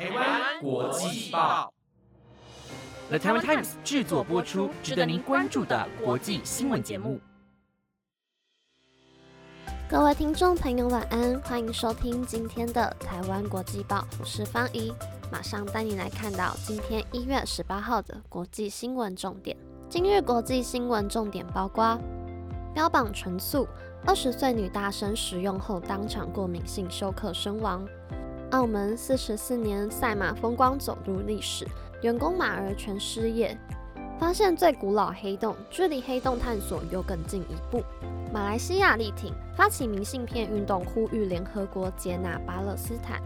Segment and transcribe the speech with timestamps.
[0.00, 1.70] 台湾国际报
[3.10, 7.20] ，The Taiwan Times 制作播出，值得您关注的国际新闻节目。
[9.90, 14.90] 各位听众朋友，晚安，欢迎收听今天的台湾国际报，我是方怡，
[15.30, 19.54] 马上带你来看到今天一月十八号的国际新闻重点。
[19.90, 21.98] 今日国际新闻重点包括：
[22.72, 23.68] 标榜纯素，
[24.06, 27.82] 二十岁女大生食用后当场过敏性休克身亡；
[28.50, 31.64] 澳门四十四年赛马风光走入历史，
[32.02, 33.56] 员工马儿全失业；
[34.18, 37.80] 发现最古老黑洞，距离黑洞探索又更进一步；
[38.32, 43.20] 马来西亚力挺发起明信片运动，呼吁联合国接纳巴勒斯坦；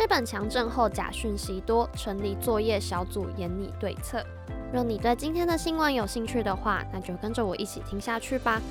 [0.00, 4.24] 日本强震后假讯息多，成立作业小组研拟对策。
[4.72, 8.62] 若你对今天的新闻有兴趣的话，那就跟着我一起听下去吧。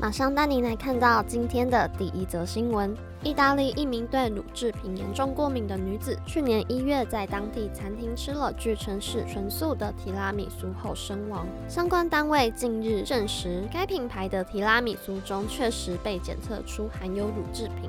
[0.00, 11.46] 马上带您来看到今天的第一则新闻：意大利一名对乳制品严重过敏的女子，去年一月在当地餐厅吃了据称是纯素的提拉米苏后身亡。
[11.68, 17.88] 相关单位近日证实，该品牌的提拉米苏中确实被检测出含有乳制品。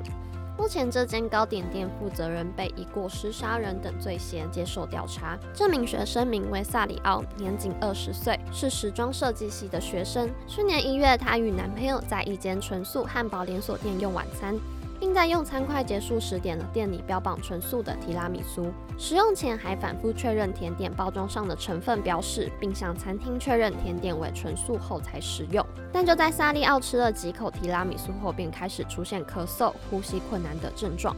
[0.58, 5.38] 目前，这间糕点店负责人被以过失杀人等罪嫌接受调查。
[5.52, 10.30] 这名学生名为萨里奥，年仅二十岁，是时装设计系的学生。
[10.46, 14.58] 去年一月，她与男朋友在一间纯素汉堡连锁店用晚餐。
[14.98, 25.62] 并在用餐快结束时点了店里标榜纯素的提拉米苏，食用前还反复确认甜点包装上的成分标示，并向餐厅确认甜点为纯素后才食用。
[25.96, 31.16] 但就在萨利奥吃了几口提拉米苏后，便开始出现咳嗽、呼吸困难的症状。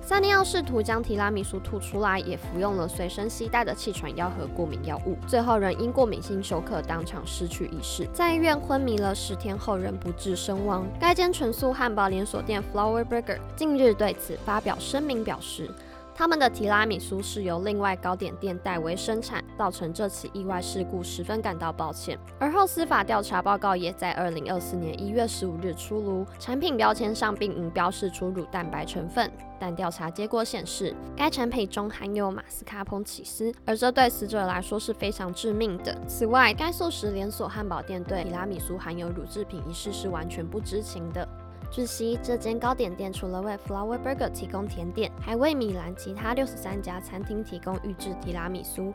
[0.00, 10.86] 萨利奥试图将提拉米苏吐出来，也服用了随身携带的气喘药和过敏药物，最后仍因过敏性休克当场失去意识，在医院昏迷了十天后仍不治身亡。
[10.98, 15.70] 该间纯素汉堡连锁店 Flower Burger 近日对此发表声明表示。
[16.16, 22.18] 他们的提拉米苏是由另外糕点店代为生产，造成这起意外事故，十分感到抱歉。
[22.38, 35.96] 而后司法调查报告也在二零二四年一月十五日出炉，产品标签上并无标示出乳蛋白成分，但调查结果显示，该产品中含有马斯卡彭起司，而这对死者来说是非常致命的。
[36.06, 41.26] 此外，该素食连锁汉堡店对提拉米苏含有乳制品一事是完全不知情的。
[41.70, 48.92] 据悉，这间糕点店除了为 Flower Burger 提供甜点，还为米兰其他六十三家餐厅提供预制提拉米苏。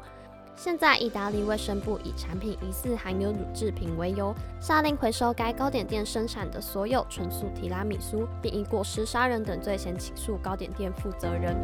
[0.56, 11.56] 现在，意大利卫生部以产品疑似含有乳制品为由，下令回收该糕点店生产的所有纯素提拉米苏，并以过失杀人等罪嫌起诉糕点店负责人。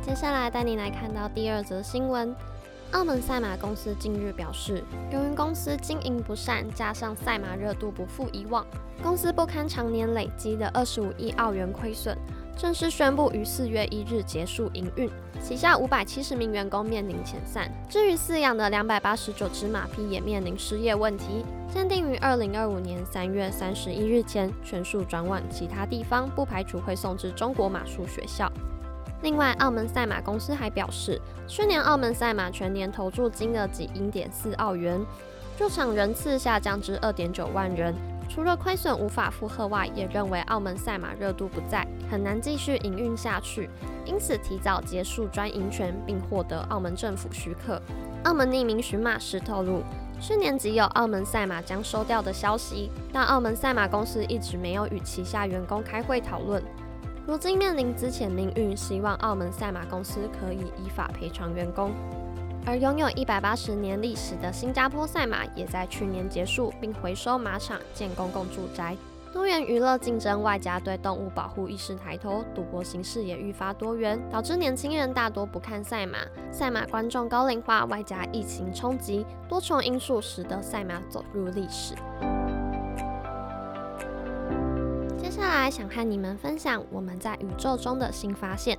[0.00, 2.34] 接下来带你来看到第二则新闻。
[2.92, 8.64] 澳门赛马公司近日表示，由于公司经营不善，加上赛马热度不复以往，
[9.02, 12.16] 公司不堪常年累积的二十五亿澳元亏损，
[12.56, 15.10] 正式宣布于四月一日结束营运。
[15.42, 28.50] 旗下五百七十名员工面临遣散，至于饲养的两百八十九只马匹也面临失业问题，暂定于二零二五年三月三十一日前全数转往其他地方，不排除会送至中国马术学校。
[29.22, 35.00] 另外，澳门赛马公司还表示，去年澳门赛马全年投注金额仅零点四澳元，
[35.58, 37.94] 入场人次下降至二点九万人。
[38.28, 43.70] 除了亏损无法负荷外，也认为澳门赛马热度不在，很难继续营运下去，
[44.04, 47.80] 因此提早结束专营权，并获得澳门政府许可。
[48.24, 49.82] 澳门匿名寻马师透露，
[50.20, 56.62] 去年即有澳门赛马将收掉的消息，但澳门赛马公司一直没有与旗下员工开会讨论。
[57.26, 61.92] 如今面临资遣命运，希望澳门赛马公司可以依法赔偿员工。
[62.66, 68.96] 而拥有一百八十年历史的新加坡赛马也在去年结束，并回收马场建公共住宅。
[69.32, 76.18] 多元娱乐竞争外加对动物保护意识抬头，赌博形式也愈发多元，导致年轻人大多不看赛马。
[76.50, 81.94] 赛马观众高龄化，外加疫情冲击，多重因素使得赛马走入历史。
[85.18, 88.78] 接下来想和你们分享我们在宇宙中的新发现。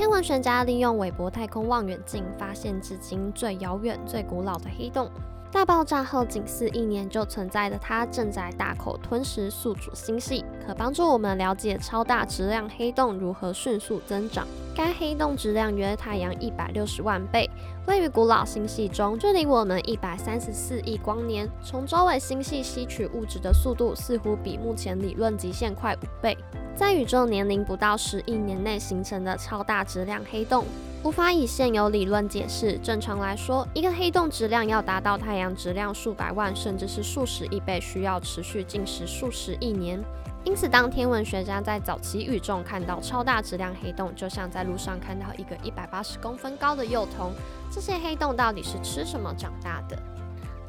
[0.00, 5.10] 天文学家利用韦伯太空望远镜发现至今最遥远、最古老的黑洞。
[5.52, 14.48] 大爆炸后仅四亿年就存在的它，正在大口吞食宿主星系，可帮助我们了解超大质量黑洞如何迅速增长。
[14.74, 17.46] 该黑洞质量约太阳一百六十万倍，
[17.86, 21.46] 位于古老星系中，距离我们一百三十四亿光年。
[21.62, 26.34] 从周围星系吸取物质的速度，似乎比目前理论极限快五倍。
[26.80, 30.64] 在宇宙年龄不到十亿年内形成的超大质量黑洞。
[31.04, 32.78] 无法以现有理论解释。
[32.78, 40.02] 正常来说，一个黑洞质量要达到太阳质量数百万甚至是数十亿倍，需要持续进食数十亿年。
[40.42, 47.34] 因此，当天文学家在早期宇宙看到超大质量黑洞，就像在路上看到一个一百八十公分高的幼童。
[47.70, 49.98] 这些黑洞到底是吃什么长大的？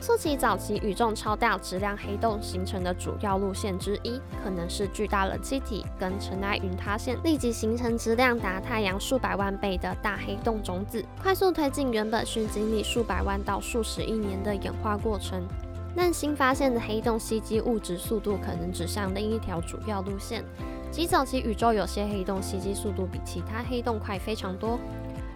[0.02, 15.48] 促起早期宇宙超大质量黑洞形成的主要路线之一，可能是巨大冷气体跟尘埃云塌陷，立即形成质量达太阳数百万倍的大黑洞种子，快速推进原本需经历数百万到数十亿年的演化过程。
[15.96, 20.44] 但新发现的黑洞吸积物质速度可能指向另一条主要路线，
[20.90, 24.80] 即早期宇宙有些黑洞吸积速度比其他黑洞快非常多。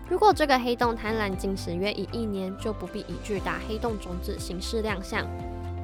[0.08, 5.26] 如果这个黑洞贪婪进食约一亿年，就不必以巨大黑洞种子形式亮相。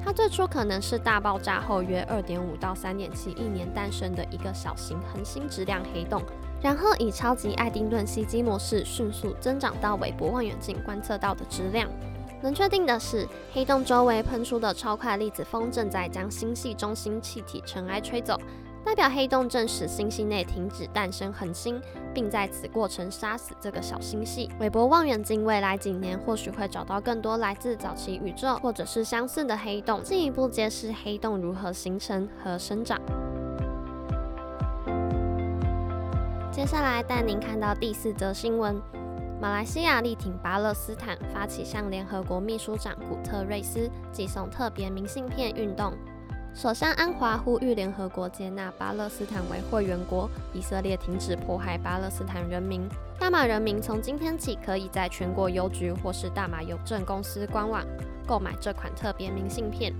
[0.04, 6.22] 它最初可能是大爆炸后约二点五到三点七亿年诞生的一个小型恒星质量黑洞，
[6.60, 11.88] 然后以超级爱丁顿吸积模式迅速增长到韦伯望远镜观测到的质量。
[12.42, 18.36] 能确定的是，黑洞周围喷出的超快粒子风正在将星系中心气体尘埃吹走。
[18.84, 21.80] 代表黑洞正使星系内停止诞生恒星，
[22.12, 24.50] 并在此过程杀死这个小星系。
[24.58, 33.00] 韦伯望远镜未来几年或许会找到更多来自早期宇宙或者是相似的黑洞，进一步揭示黑洞如何形成和生长。
[36.50, 38.78] 接下来带您看到第四则新闻：
[39.40, 45.94] 马来西亚力挺巴勒斯坦，发起向联合国秘书长古特瑞斯寄送特别明信片运动。
[46.54, 52.86] 首相安华呼吁联合国接纳巴勒斯坦为会员国，以色列停止迫害巴勒斯坦人民。
[53.18, 57.82] 大马人民从今天起可以在全国邮局或是大马邮政公司官网
[58.26, 59.94] 购买这款特别明信片。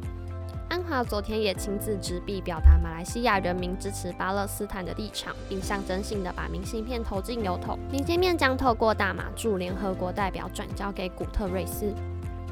[0.68, 7.78] 安华昨天也亲自执笔表达马来西亚人民支持巴勒斯坦的立场，并象征性的把明信片投进邮筒。
[7.90, 11.94] 明信片将透过大马驻联合国代表转交给古特瑞斯。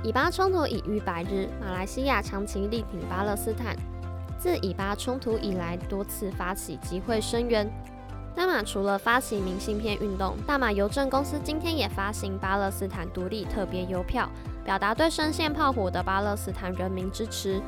[0.02, 3.76] 以巴冲突已逾百日，马来西亚长期力挺巴勒斯坦。
[4.40, 7.70] 自以巴冲突以来，多次发起集会声援。
[8.34, 14.26] 大马除了发起明信片运动，大马邮政公司今天也发行巴勒斯坦独立特别邮票，
[14.64, 17.60] 表达对深陷炮火的巴勒斯坦人民支持。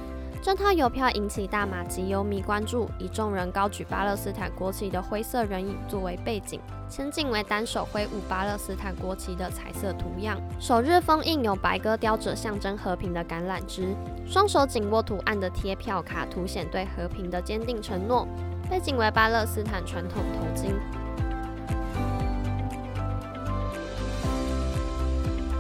[0.43, 13.95] 这套邮票引起大马及邮迷关注，以众人高举巴勒斯坦国旗的灰色人影作为背景，前景为单手挥舞巴勒斯坦国旗的彩色图样，首日封印有白鸽叼着象征和平的橄榄枝，
[14.27, 18.27] 双手紧握图案的贴票卡凸显对和平的坚定承诺，
[18.69, 20.73] 背景为巴勒斯坦传统头巾。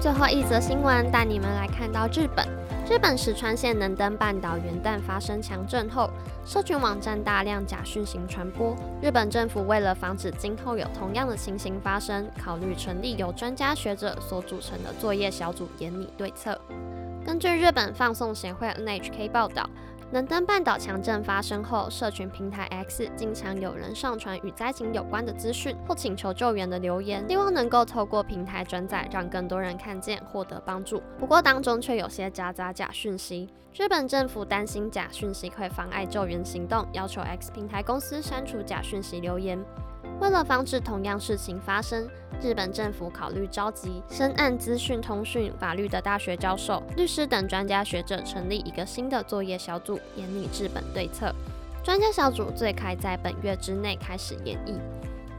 [0.00, 2.44] 最后一则新闻带你们来看到日本。
[2.92, 6.10] 日本石川县能登半岛元旦发生强震后，
[6.44, 8.76] 社群网站大量假讯息传播。
[9.00, 16.60] 日本政府为了防止今后有同样的情形发生，考虑成立由专家学者所组成的作业小组，严拟对策。
[17.24, 19.66] 根据日本放送协会 NHK 报道。
[20.12, 31.02] 能登半岛强震发生后，社群平台 X 经常有人上传与灾情有关的资讯或请求救援的留言，希望能够透过平台转载，让更多人看见，获得帮助。
[31.18, 33.48] 不过当中却有些夹杂假讯息。
[33.74, 39.58] 日本政府担心假讯息会妨碍救援行动，要求 X 平台公司删除假讯息留言。
[40.22, 42.08] 为了防止同样事情发生，
[42.40, 51.34] 日本政府考虑召集深谙资讯通讯法律的大学教授、律师等专家学者，成立一个新的作业小组，研拟治本对策。
[51.82, 54.78] 专家小组最快在本月之内开始研议。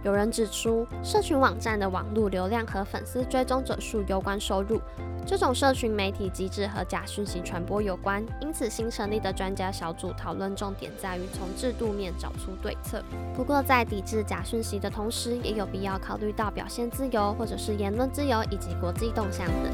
[0.03, 4.81] 有人指出，社群网站的网络流量和粉丝追踪者数攸关收入。
[5.25, 13.01] 这种社群媒体机制和假讯息传播有关，因此新成立的专家小组讨论重点在于从制度面找出对策。
[13.33, 19.71] 不过，在抵制假讯息的同时，也有必要考虑到表现自由或者是言论自由以及国际动向等。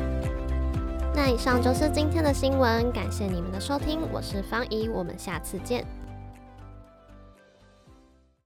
[1.15, 5.83] 那以上就是今天的新闻，感谢你们的收听，我是方怡，我们下次见。